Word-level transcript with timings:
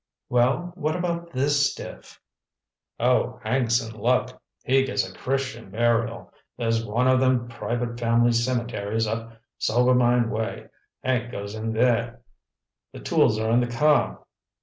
"Well, 0.29 0.71
what 0.73 0.95
about 0.95 1.31
this 1.31 1.69
stiff?" 1.71 2.19
"Oh, 2.99 3.39
Hank's 3.43 3.87
in 3.87 3.93
luck. 3.95 4.41
He 4.63 4.83
gets 4.83 5.07
a 5.07 5.13
Christian 5.13 5.69
burial. 5.69 6.33
There's 6.57 6.83
one 6.83 7.07
of 7.07 7.19
them 7.19 7.47
private 7.47 7.99
family 7.99 8.31
cemeteries 8.31 9.05
up 9.05 9.39
Sulvermine 9.59 10.31
way. 10.31 10.69
Hank 11.03 11.31
goes 11.31 11.53
in 11.53 11.71
there. 11.73 12.21
The 12.91 12.99
tools 12.99 13.37
are 13.37 13.51
in 13.51 13.59
the 13.59 13.67
car." 13.67 14.21